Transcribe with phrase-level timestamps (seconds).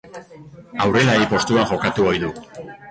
[0.87, 2.37] Aurrelari postuan jokatu ohi du.